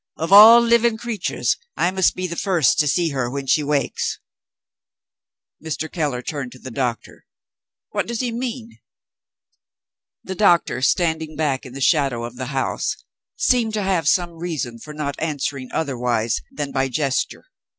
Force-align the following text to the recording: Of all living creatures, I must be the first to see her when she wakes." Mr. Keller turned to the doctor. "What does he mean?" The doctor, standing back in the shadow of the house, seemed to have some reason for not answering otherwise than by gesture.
Of 0.17 0.33
all 0.33 0.59
living 0.61 0.97
creatures, 0.97 1.57
I 1.77 1.91
must 1.91 2.15
be 2.15 2.25
the 2.25 2.35
first 2.35 2.79
to 2.79 2.87
see 2.87 3.09
her 3.09 3.29
when 3.29 3.45
she 3.45 3.61
wakes." 3.61 4.19
Mr. 5.63 5.91
Keller 5.91 6.23
turned 6.23 6.53
to 6.53 6.57
the 6.57 6.71
doctor. 6.71 7.27
"What 7.91 8.07
does 8.07 8.19
he 8.19 8.31
mean?" 8.31 8.79
The 10.23 10.33
doctor, 10.33 10.81
standing 10.81 11.35
back 11.35 11.67
in 11.67 11.73
the 11.73 11.81
shadow 11.81 12.23
of 12.23 12.35
the 12.37 12.47
house, 12.47 12.95
seemed 13.35 13.75
to 13.75 13.83
have 13.83 14.07
some 14.07 14.31
reason 14.39 14.79
for 14.79 14.91
not 14.95 15.19
answering 15.21 15.69
otherwise 15.71 16.41
than 16.51 16.71
by 16.71 16.87
gesture. 16.89 17.45